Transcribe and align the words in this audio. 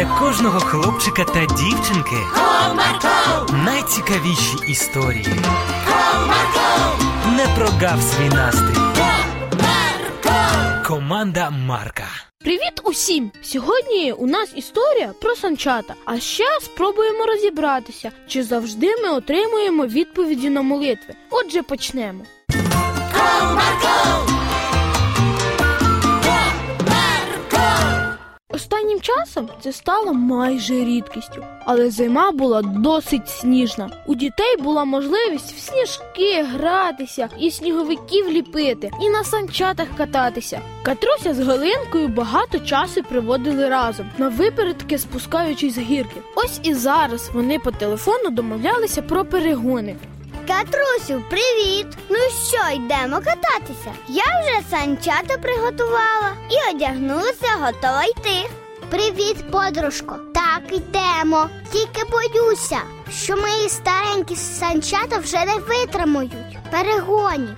для 0.00 0.18
кожного 0.18 0.60
хлопчика 0.60 1.24
та 1.24 1.46
дівчинки 1.46 2.16
Comarco, 2.34 3.64
найцікавіші 3.64 4.56
історії. 4.68 5.26
Comarco, 5.88 7.36
Не 7.36 7.46
прогав 7.56 8.02
свій 8.02 8.28
настрій. 8.28 8.80
Comarco. 8.96 10.86
Команда 10.86 11.50
Марка. 11.50 12.04
Привіт 12.38 12.80
усім! 12.84 13.32
Сьогодні 13.42 14.12
у 14.12 14.26
нас 14.26 14.52
історія 14.56 15.12
про 15.22 15.36
санчата. 15.36 15.94
А 16.04 16.20
ще 16.20 16.44
спробуємо 16.60 17.26
розібратися, 17.26 18.10
чи 18.26 18.42
завжди 18.42 18.96
ми 18.96 19.10
отримуємо 19.10 19.86
відповіді 19.86 20.50
на 20.50 20.62
молитви. 20.62 21.14
Отже, 21.30 21.62
почнемо. 21.62 22.24
Останнім 29.00 29.24
часом 29.24 29.48
це 29.60 29.72
стало 29.72 30.12
майже 30.12 30.74
рідкістю, 30.74 31.44
але 31.66 31.90
зима 31.90 32.30
була 32.30 32.62
досить 32.62 33.28
сніжна. 33.28 33.90
У 34.06 34.14
дітей 34.14 34.56
була 34.56 34.84
можливість 34.84 35.52
в 35.52 35.58
сніжки 35.58 36.42
гратися, 36.42 37.28
і 37.38 37.50
сніговиків 37.50 38.28
ліпити, 38.28 38.90
і 39.00 39.10
на 39.10 39.24
санчатах 39.24 39.88
кататися. 39.96 40.60
Катруся 40.82 41.34
з 41.34 41.40
Галинкою 41.40 42.08
багато 42.08 42.58
часу 42.58 43.02
проводили 43.02 43.68
разом, 43.68 44.10
на 44.18 44.28
випередки 44.28 44.98
спускаючись 44.98 45.74
з 45.74 45.78
гірки. 45.78 46.20
Ось 46.34 46.60
і 46.62 46.74
зараз 46.74 47.30
вони 47.34 47.58
по 47.58 47.70
телефону 47.70 48.30
домовлялися 48.30 49.02
про 49.02 49.24
перегони. 49.24 49.96
Катрусю, 50.46 51.24
привіт! 51.30 51.86
Ну 52.08 52.16
що, 52.48 52.76
йдемо 52.76 53.16
кататися? 53.16 53.92
Я 54.08 54.22
вже 54.22 54.70
санчата 54.70 55.38
приготувала 55.42 56.32
і 56.50 56.74
одягнулася, 56.74 57.48
готова 57.60 58.04
йти. 58.04 58.50
Привіт, 58.90 59.36
подружко. 59.50 60.16
Так, 60.34 60.62
йдемо. 60.76 61.48
Тільки 61.72 62.10
боюся, 62.10 62.78
що 63.10 63.36
мої 63.36 63.68
старенькі 63.68 64.36
санчата 64.36 65.18
вже 65.18 65.44
не 65.44 65.54
витримують 65.56 66.58
перегонів. 66.70 67.56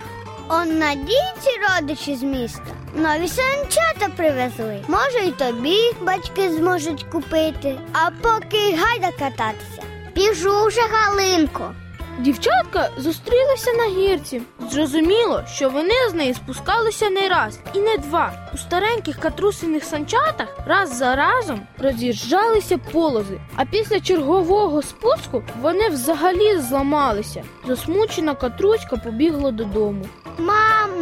Он 0.49 0.79
надійці 0.79 1.51
родичі 1.69 2.17
з 2.17 2.23
міста. 2.23 2.67
Нові 2.95 3.29
санчата 3.29 4.09
привезли. 4.17 4.85
Може, 4.89 5.19
й 5.19 5.31
тобі 5.31 5.77
батьки 6.03 6.53
зможуть 6.53 7.03
купити. 7.13 7.79
А 7.93 8.11
поки 8.11 8.77
гайда 8.77 9.11
кататися. 9.19 9.83
Біжу 10.15 10.67
вже 10.67 10.81
Галинко. 10.81 11.75
Дівчатка 12.19 12.89
зустрілися 12.97 13.73
на 13.73 13.85
гірці. 13.85 14.43
Зрозуміло, 14.71 15.43
що 15.47 15.71
вони 15.71 15.95
з 16.11 16.15
неї 16.15 16.35
спускалися 16.35 17.11
не 17.11 17.29
раз 17.29 17.59
і 17.75 17.81
не 17.81 17.97
два. 17.97 18.33
У 18.55 18.57
стареньких 18.59 19.19
катрусиних 19.19 19.85
санчатах 19.85 20.49
раз 20.67 20.97
за 20.97 21.17
разом 21.17 21.61
роз'їжджалися 21.79 22.79
полози. 22.79 23.41
А 23.57 23.65
після 23.65 24.01
чергового 24.01 24.83
спуску 24.83 25.43
вони 25.61 25.89
взагалі 25.89 26.59
зламалися. 26.59 27.43
Засмучена 27.67 28.35
катруська 28.35 28.97
побігла 28.97 29.51
додому. 29.51 30.05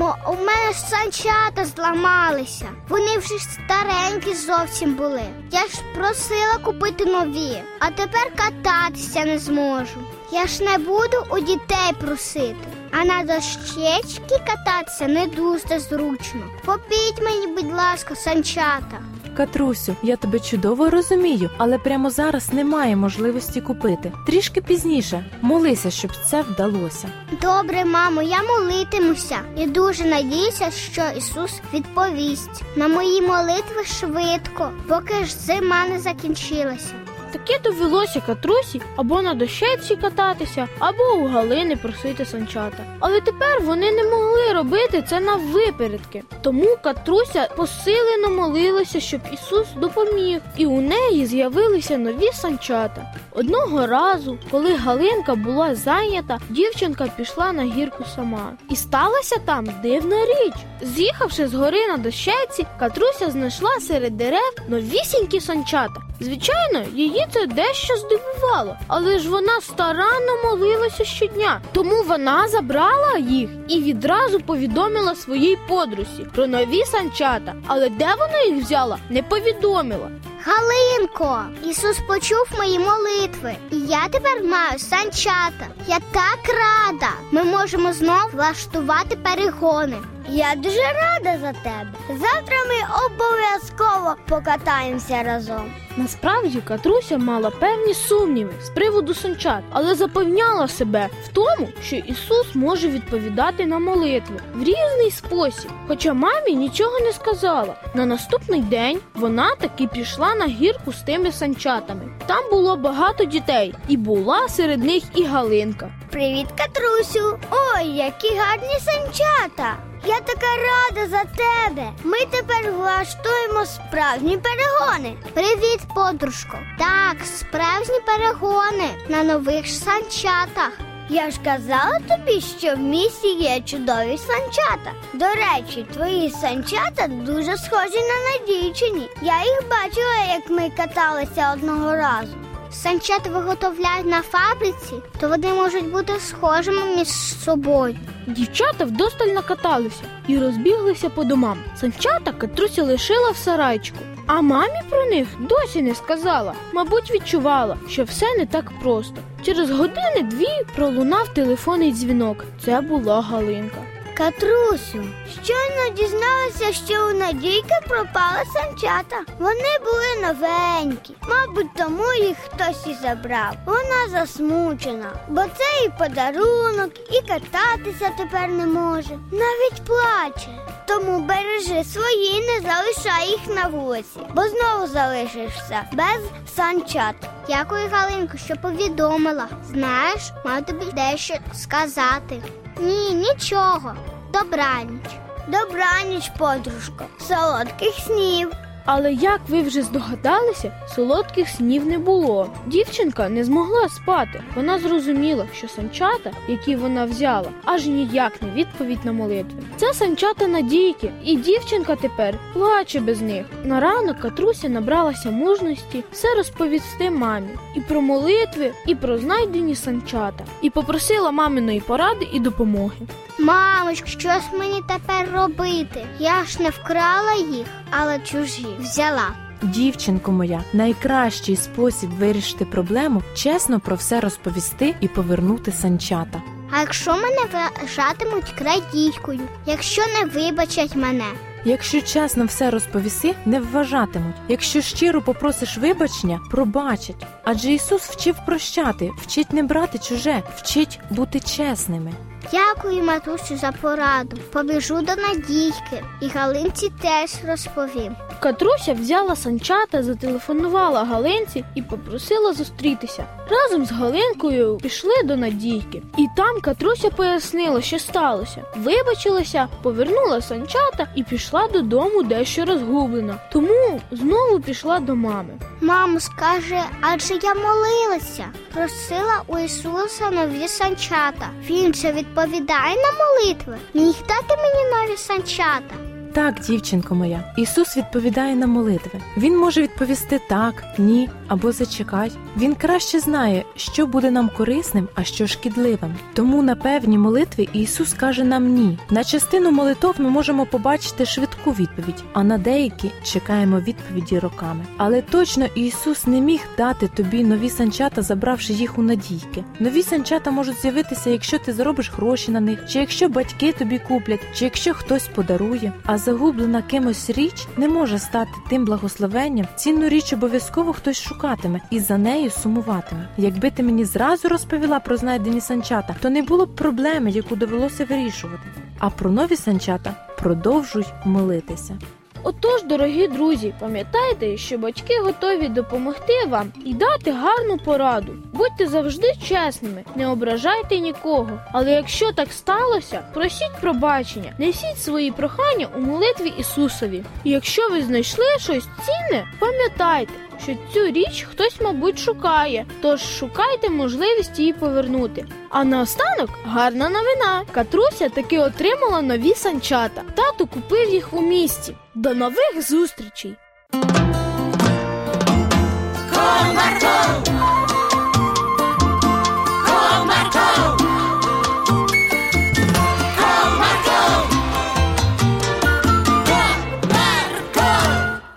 Мамо, 0.01 0.17
у 0.27 0.33
мене 0.33 0.73
ж 0.73 0.79
санчата 0.79 1.65
зламалися. 1.65 2.69
Вони 2.89 3.19
вже 3.19 3.39
старенькі 3.39 4.35
зовсім 4.35 4.95
були. 4.95 5.23
Я 5.51 5.61
ж 5.61 5.79
просила 5.95 6.59
купити 6.65 7.05
нові, 7.05 7.63
а 7.79 7.91
тепер 7.91 8.33
кататися 8.37 9.25
не 9.25 9.39
зможу. 9.39 10.01
Я 10.33 10.47
ж 10.47 10.65
не 10.65 10.79
буду 10.79 11.27
у 11.31 11.39
дітей 11.39 11.93
просити. 12.01 12.57
А 12.91 13.05
на 13.05 13.23
дощечки 13.23 14.41
кататися 14.47 15.07
не 15.07 15.27
дуже 15.27 15.81
зручно. 15.81 16.41
Попіть 16.65 17.23
мені, 17.23 17.47
будь 17.47 17.73
ласка, 17.73 18.15
санчата. 18.15 19.01
Катрусю, 19.37 19.97
я 20.03 20.17
тебе 20.17 20.41
чудово 20.41 20.91
розумію, 20.91 21.51
але 21.59 21.79
прямо 21.79 22.11
зараз 22.11 22.53
немає 22.53 22.97
можливості 22.97 23.61
купити. 23.61 24.13
Трішки 24.27 24.61
пізніше 24.61 25.25
молися, 25.43 25.91
щоб 25.91 26.11
це 26.31 26.43
вдалося. 26.43 27.09
Добре, 27.43 27.85
мамо, 27.85 28.23
я 28.23 28.39
молитимуся 28.43 29.37
і 29.57 29.67
дуже 29.67 30.05
надіюся, 30.05 30.71
що 30.71 31.03
Ісус 31.19 31.61
відповість 31.75 32.63
на 32.77 32.89
мої 32.89 33.23
молитви 33.23 33.85
швидко, 33.85 34.71
поки 34.89 35.25
ж 35.25 35.37
зима 35.37 35.87
не 35.89 35.99
закінчилася. 35.99 36.95
Таке 37.33 37.59
довелося 37.65 38.21
катрусі 38.27 38.81
або 38.97 39.23
на 39.23 39.35
дощечці 39.35 39.97
кататися, 39.97 40.69
або 40.79 41.03
у 41.23 41.27
Галини 41.27 41.77
просити 41.77 42.25
санчата. 42.25 42.85
Але 43.01 43.21
тепер 43.21 43.63
вони 43.63 43.93
не 43.93 44.05
могли 44.05 44.53
робити 44.53 45.05
це 45.09 45.21
на 45.21 45.35
випередки. 45.35 46.23
Тому 46.43 46.77
катруся 46.83 47.49
посилено 47.57 48.29
молилася, 48.31 49.01
щоб 49.01 49.21
Ісус 49.33 49.67
допоміг, 49.77 50.41
і 50.57 50.67
у 50.67 50.81
неї 50.81 51.27
з'явилися 51.27 51.99
нові 51.99 52.33
санчата. 52.33 53.15
Одного 53.33 53.87
разу, 53.87 54.39
коли 54.51 54.75
Галинка 54.75 55.35
була 55.35 55.75
зайнята, 55.75 56.39
дівчинка 56.49 57.09
пішла 57.17 57.53
на 57.53 57.63
гірку 57.63 58.05
сама. 58.15 58.53
І 58.71 58.77
сталася 58.77 59.37
там 59.45 59.69
дивна 59.83 60.17
річ. 60.25 60.55
З'їхавши 60.83 61.49
з 61.49 61.55
гори 61.55 61.87
на 61.87 61.97
дощечці, 61.97 62.67
Катруся 62.79 63.31
знайшла 63.31 63.71
серед 63.81 64.17
дерев 64.17 64.55
новісінькі 64.69 65.41
санчата. 65.41 66.10
Звичайно, 66.21 66.85
її 66.95 67.27
це 67.33 67.47
дещо 67.47 67.97
здивувало, 67.97 68.77
але 68.87 69.19
ж 69.19 69.31
вона 69.31 69.61
старанно 69.61 70.37
молилася 70.45 71.05
щодня. 71.05 71.61
Тому 71.73 72.03
вона 72.03 72.49
забрала 72.49 73.19
їх 73.19 73.51
і 73.69 73.81
відразу 73.81 74.41
повідомила 74.41 75.15
своїй 75.15 75.59
подрусі 75.69 76.27
про 76.35 76.47
нові 76.47 76.85
санчата. 76.85 77.55
Але 77.67 77.89
де 77.89 78.09
вона 78.19 78.43
їх 78.43 78.65
взяла, 78.65 78.99
не 79.11 79.23
повідомила. 79.23 80.11
Галинко, 80.45 81.43
Ісус 81.71 81.99
почув 82.09 82.45
мої 82.59 82.79
молитви, 82.79 83.55
і 83.71 83.77
я 83.77 84.09
тепер 84.09 84.45
маю 84.45 84.79
санчата. 84.79 85.67
Я 85.89 85.99
так 86.13 86.39
рада. 86.49 87.11
Ми 87.31 87.45
можемо 87.45 87.93
знов 87.93 88.31
влаштувати 88.33 89.17
перегони. 89.17 89.97
Я 90.33 90.55
дуже 90.55 90.81
рада 90.81 91.39
за 91.41 91.53
тебе. 91.53 91.91
Завтра 92.09 92.57
ми 92.69 93.07
обов'язково 93.07 94.17
покатаємося 94.29 95.23
разом. 95.23 95.73
Насправді 95.97 96.61
Катруся 96.61 97.19
мала 97.19 97.51
певні 97.51 97.95
сумніви 97.95 98.53
з 98.63 98.69
приводу 98.69 99.15
санчат, 99.15 99.63
але 99.71 99.95
запевняла 99.95 100.69
себе 100.69 101.09
в 101.25 101.29
тому, 101.29 101.69
що 101.83 101.97
Ісус 101.97 102.55
може 102.55 102.89
відповідати 102.89 103.67
на 103.67 103.79
молитви 103.79 104.37
в 104.55 104.59
різний 104.59 105.11
спосіб. 105.11 105.71
Хоча 105.89 106.13
мамі 106.15 106.53
нічого 106.55 107.01
не 107.01 107.13
сказала. 107.13 107.75
На 107.95 108.07
наступний 108.07 108.61
день 108.61 109.01
вона 109.15 109.55
таки 109.55 109.87
пішла 109.87 110.35
на 110.35 110.47
гірку 110.47 110.93
з 110.93 111.03
тими 111.03 111.33
санчатами. 111.33 112.03
Там 112.27 112.51
було 112.51 112.77
багато 112.77 113.25
дітей, 113.25 113.75
і 113.89 113.97
була 113.97 114.49
серед 114.49 114.85
них 114.85 115.03
і 115.15 115.25
Галинка. 115.25 115.91
Привіт, 116.11 116.47
Катрусю! 116.59 117.39
Ой, 117.51 117.87
які 117.87 118.29
гарні 118.37 118.79
санчата! 118.81 119.90
Я 120.05 120.21
така 120.21 120.47
рада 120.57 121.09
за 121.09 121.25
тебе. 121.25 121.93
Ми 122.05 122.19
тепер 122.31 122.73
влаштуємо 122.73 123.67
справжні 123.67 124.39
перегони. 124.39 125.17
Привіт, 125.35 125.81
подружко. 125.95 126.59
Так, 126.79 127.17
справжні 127.27 128.01
перегони 128.07 128.89
на 129.09 129.23
нових 129.23 129.67
санчатах. 129.67 130.71
Я 131.09 131.31
ж 131.31 131.39
казала 131.45 131.99
тобі, 132.09 132.41
що 132.41 132.75
в 132.75 132.79
місті 132.79 133.29
є 133.29 133.61
чудові 133.61 134.19
санчата. 134.19 134.93
До 135.13 135.25
речі, 135.27 135.87
твої 135.95 136.31
санчата 136.31 137.07
дуже 137.09 137.57
схожі 137.57 137.99
на 138.01 138.31
надійчині. 138.31 139.09
Я 139.23 139.39
їх 139.45 139.61
бачила, 139.71 140.35
як 140.35 140.51
ми 140.51 140.71
каталися 140.77 141.53
одного 141.53 141.97
разу. 141.97 142.37
Санчата 142.73 143.31
виготовляють 143.31 144.07
на 144.07 144.23
фабриці, 144.23 144.95
то 145.21 145.29
вони 145.29 145.49
можуть 145.49 145.91
бути 145.91 146.13
схожими 146.21 146.97
між 146.97 147.09
собою. 147.45 147.97
Дівчата 148.27 148.85
вдосталь 148.85 149.27
накаталися 149.29 150.03
і 150.29 150.39
розбіглися 150.39 151.09
по 151.09 151.25
домам. 151.25 151.59
Санчата 151.77 152.33
Катруся 152.33 152.83
лишила 152.83 153.31
в 153.31 153.37
сарайчику. 153.37 153.99
А 154.27 154.41
мамі 154.41 154.81
про 154.91 155.05
них 155.05 155.29
досі 155.41 155.83
не 155.83 155.95
сказала. 155.95 156.53
Мабуть, 156.73 157.11
відчувала, 157.11 157.77
що 157.89 158.05
все 158.05 158.37
не 158.39 158.47
так 158.47 158.73
просто. 158.83 159.17
Через 159.43 159.71
години-дві 159.71 160.65
пролунав 160.77 161.35
телефонний 161.35 161.93
дзвінок. 161.93 162.45
Це 162.65 162.81
була 162.81 163.21
Галинка. 163.21 163.83
Катрусю, 164.21 165.05
щойно 165.45 165.97
дізналася, 165.97 166.73
що 166.87 167.09
у 167.09 167.13
Надійки 167.13 167.75
пропали 167.89 168.45
санчата. 168.55 169.17
Вони 169.39 169.79
були 169.85 170.27
новенькі. 170.27 171.17
Мабуть, 171.29 171.75
тому 171.77 172.13
їх 172.13 172.37
хтось 172.39 172.87
і 172.87 172.95
забрав. 173.03 173.55
Вона 173.67 174.09
засмучена, 174.11 175.13
бо 175.29 175.41
це 175.41 175.85
і 175.87 175.89
подарунок, 175.99 176.93
і 177.11 177.21
кататися 177.29 178.11
тепер 178.19 178.49
не 178.49 178.67
може. 178.67 179.19
Навіть 179.33 179.85
плаче. 179.87 180.49
Тому 180.87 181.21
бережи 181.21 181.85
свої, 181.85 182.41
не 182.41 182.61
залишай 182.61 183.29
їх 183.29 183.57
на 183.57 183.69
вулиці, 183.69 184.21
бо 184.35 184.43
знову 184.43 184.87
залишишся 184.87 185.85
без 185.93 186.21
санчат. 186.57 187.15
Дякую, 187.49 187.89
Галинко, 187.91 188.39
що 188.39 188.57
повідомила. 188.57 189.49
Знаєш, 189.71 190.33
маю 190.45 190.65
тобі 190.65 190.85
дещо 190.93 191.35
сказати. 191.55 192.43
Ні, 192.81 193.11
нічого. 193.15 193.95
Добраніч. 194.33 195.05
Добраніч, 195.49 196.31
подружко. 196.39 197.05
Солодких 197.29 197.95
снів. 198.07 198.51
Але 198.85 199.13
як 199.13 199.41
ви 199.49 199.63
вже 199.63 199.83
здогадалися, 199.83 200.73
солодких 200.95 201.49
снів 201.49 201.87
не 201.87 201.99
було. 201.99 202.51
Дівчинка 202.67 203.29
не 203.29 203.45
змогла 203.45 203.89
спати. 203.89 204.43
Вона 204.57 204.79
зрозуміла, 204.79 205.47
що 205.55 205.69
санчата, 205.69 206.31
які 206.49 206.77
вона 206.77 207.05
взяла, 207.05 207.49
аж 207.65 207.87
ніяк 207.87 208.43
не 208.43 208.51
відповідь 208.51 209.05
на 209.05 209.13
молитви. 209.13 209.63
Це 209.77 209.95
санчата 209.95 210.49
надійки, 210.49 211.13
і 211.25 211.37
дівчинка 211.37 211.97
тепер 211.97 212.39
плаче 212.53 213.01
без 213.01 213.21
них. 213.21 213.47
На 213.65 213.81
ранок 213.81 214.19
Катруся 214.21 214.69
набралася 214.69 215.31
мужності 215.31 216.05
все 216.13 216.35
розповісти 216.35 217.11
мамі 217.11 217.49
і 217.77 217.81
про 217.81 218.01
молитви, 218.01 218.73
і 218.87 218.95
про 218.95 219.19
знайдені 219.19 219.75
санчата, 219.75 220.45
і 220.63 220.71
попросила 220.71 221.31
маминої 221.31 221.81
поради 221.81 222.29
і 222.33 222.41
допомоги. 222.41 222.97
Мамочко, 223.41 224.07
що 224.07 224.29
ж 224.29 224.41
мені 224.59 224.83
тепер 224.89 225.29
робити? 225.35 226.07
Я 226.19 226.45
ж 226.45 226.63
не 226.63 226.71
вкрала 226.71 227.35
їх, 227.35 227.67
але 227.91 228.19
чужі 228.19 228.67
взяла. 228.81 229.29
Дівчинко 229.63 230.33
моя, 230.33 230.65
найкращий 230.73 231.57
спосіб 231.57 232.11
вирішити 232.11 232.65
проблему 232.65 233.23
чесно 233.35 233.81
про 233.81 233.97
все 233.97 234.21
розповісти 234.21 234.95
і 235.01 235.09
повернути 235.09 235.73
санчата. 235.73 236.43
А 236.71 236.81
якщо 236.81 237.13
мене 237.13 237.39
вважатимуть 237.53 238.55
крадійкою, 238.59 239.41
якщо 239.67 240.03
не 240.07 240.25
вибачать 240.25 240.97
мене, 240.97 241.25
Якщо 241.65 242.01
чесно 242.01 242.45
все 242.45 242.71
розповіси, 242.71 243.35
не 243.47 243.61
вважатимуть. 243.61 244.37
Якщо 244.49 244.81
щиро 244.81 245.23
попросиш 245.23 245.79
вибачення, 245.79 246.41
пробачать. 246.51 247.27
Адже 247.45 247.73
Ісус 247.73 248.03
вчив 248.03 248.37
прощати, 248.47 249.11
вчить 249.23 249.53
не 249.53 249.63
брати 249.63 249.99
чуже, 249.99 250.43
вчить 250.57 251.01
бути 251.11 251.41
чесними. 251.41 252.13
Дякую 252.53 253.03
матусю 253.03 253.57
за 253.57 253.73
пораду. 253.73 254.37
Побіжу 254.53 255.01
до 255.03 255.17
Надійки 255.17 256.05
і 256.21 256.29
Галинці 256.29 256.93
теж 257.03 257.31
розповім. 257.47 258.17
Катруся 258.41 258.93
взяла 258.95 259.37
санчата, 259.37 260.03
зателефонувала 260.03 261.05
Галинці 261.05 261.65
і 261.75 261.83
попросила 261.83 262.53
зустрітися. 262.53 263.25
Разом 263.51 263.85
з 263.87 263.93
Галинкою 263.93 264.79
пішли 264.83 265.15
до 265.25 265.37
Надійки, 265.37 266.03
і 266.17 266.27
там 266.37 266.61
Катруся 266.61 267.11
пояснила, 267.11 267.83
що 267.83 267.99
сталося. 267.99 268.63
Вибачилася, 268.77 269.69
повернула 269.83 270.41
санчата 270.41 271.09
і 271.15 271.23
пішла 271.23 271.69
додому 271.69 272.23
дещо 272.23 272.65
розгублена. 272.65 273.39
Тому 273.53 274.01
знову 274.11 274.61
пішла 274.61 274.99
до 274.99 275.15
мами. 275.15 275.59
Мамо 275.81 276.21
скаже, 276.21 276.83
адже 277.01 277.35
я 277.43 277.55
молилася, 277.55 278.45
просила 278.75 279.43
у 279.47 279.59
Ісуса 279.59 280.31
нові 280.31 280.69
санчата. 280.69 281.51
Він 281.71 281.95
же 281.95 282.13
відповідає 282.13 282.97
на 282.97 283.25
молитви. 283.25 283.79
Міг 283.95 284.15
дати 284.29 284.63
мені 284.63 285.07
нові 285.07 285.17
санчата. 285.17 286.10
Так, 286.33 286.61
дівчинко 286.61 287.15
моя, 287.15 287.55
Ісус 287.57 287.97
відповідає 287.97 288.57
на 288.57 288.67
молитви. 288.67 289.21
Він 289.37 289.59
може 289.59 289.83
відповісти 289.83 290.41
так, 290.49 290.85
ні 290.99 291.29
або 291.49 291.73
зачекай. 291.73 292.33
Він 292.57 292.75
краще 292.75 293.21
знає, 293.21 293.65
що 293.77 294.07
буде 294.07 294.31
нам 294.31 294.51
корисним, 294.57 295.09
а 295.15 295.25
що 295.25 295.47
шкідливим. 295.47 296.15
Тому 296.35 296.63
на 296.63 296.77
певні 296.77 297.19
молитви 297.19 297.69
Ісус 297.73 298.15
каже 298.15 298.45
нам 298.45 298.69
ні. 298.75 298.99
На 299.11 299.25
частину 299.25 299.71
молитов 299.71 300.15
ми 300.19 300.31
можемо 300.31 300.67
побачити 300.67 301.27
швидку 301.27 301.71
відповідь, 301.71 302.25
а 302.33 302.43
на 302.43 302.59
деякі 302.59 303.11
чекаємо 303.23 303.81
відповіді 303.81 304.39
роками. 304.39 304.85
Але 304.97 305.23
точно 305.23 305.67
Ісус 305.75 306.27
не 306.27 306.41
міг 306.41 306.61
дати 306.77 307.09
тобі 307.09 307.45
нові 307.45 307.71
санчата, 307.71 308.23
забравши 308.23 308.73
їх 308.73 308.99
у 308.99 309.03
надійки. 309.03 309.65
Нові 309.81 310.03
санчата 310.03 310.51
можуть 310.51 310.81
з'явитися, 310.81 311.31
якщо 311.31 311.59
ти 311.59 311.73
заробиш 311.73 312.13
гроші 312.13 312.51
на 312.51 312.61
них, 312.61 312.79
чи 312.89 312.99
якщо 312.99 313.29
батьки 313.29 313.73
тобі 313.73 313.99
куплять, 313.99 314.41
чи 314.55 314.65
якщо 314.65 314.95
хтось 314.95 315.29
подарує. 315.29 315.93
А 316.07 316.20
загублена 316.25 316.83
кимось 316.83 317.31
річ 317.31 317.67
не 317.77 317.89
може 317.89 318.19
стати 318.19 318.51
тим 318.69 318.85
благословенням. 318.85 319.67
Цінну 319.77 320.09
річ 320.09 320.33
обов'язково 320.33 320.93
хтось 320.93 321.23
шукатиме 321.23 321.81
і 321.91 322.01
за 322.01 322.19
нею 322.19 322.51
сумуватиме. 322.51 323.29
Якби 323.37 323.71
ти 323.71 323.83
мені 323.83 324.05
зразу 324.05 324.49
розповіла 324.49 325.01
про 325.01 325.17
знайдені 325.17 325.61
санчата, 325.61 326.17
то 326.21 326.31
не 326.31 326.43
було 326.43 326.67
б 326.67 326.77
проблеми, 326.77 327.31
яку 327.31 327.57
довелося 327.57 328.05
вирішувати. 328.05 328.63
А 328.99 329.11
про 329.11 329.31
нові 329.31 329.57
санчата 329.57 330.15
продовжуй 330.39 331.05
молитися. 331.25 331.99
Отож, 332.43 332.83
дорогі 332.83 333.29
друзі, 333.29 333.75
пам'ятайте, 333.81 334.57
що 334.57 334.79
батьки 334.79 335.21
готові 335.21 335.69
допомогти 335.69 336.47
вам 336.49 336.73
і 336.85 336.95
дати 336.95 337.33
гарну 337.33 337.77
пораду. 337.85 338.33
Будьте 338.53 338.87
завжди 338.87 339.33
чесними, 339.49 340.05
не 340.17 340.29
ображайте 340.29 340.99
нікого. 340.99 341.61
Але 341.73 341.93
якщо 341.93 342.33
так 342.33 342.53
сталося, 342.53 343.23
просіть 343.35 343.81
пробачення, 343.81 344.53
несіть 344.59 344.99
свої 344.99 345.31
прохання 345.31 345.87
у 345.97 346.01
молитві 346.01 346.53
Ісусові. 346.59 347.25
І 347.45 347.51
якщо 347.51 347.89
ви 347.89 348.03
знайшли 348.03 348.45
щось 348.59 348.85
цінне, 349.05 349.47
пам'ятайте. 349.61 350.33
Що 350.63 350.77
цю 350.93 351.07
річ 351.07 351.47
хтось, 351.51 351.81
мабуть, 351.81 352.19
шукає, 352.19 352.87
тож 353.03 353.21
шукайте 353.21 353.91
можливість 353.91 354.59
її 354.59 354.73
повернути. 354.73 355.47
А 355.71 355.85
наостанок 355.85 356.51
гарна 356.65 357.09
новина. 357.09 357.65
Катруся 357.73 358.29
таки 358.29 358.59
отримала 358.59 359.23
нові 359.23 359.55
санчата. 359.55 360.23
Тато 360.35 360.67
купив 360.67 361.11
їх 361.11 361.35
у 361.35 361.41
місті. 361.41 361.97
До 362.15 362.35
нових 362.35 362.89
зустрічей! 362.89 363.57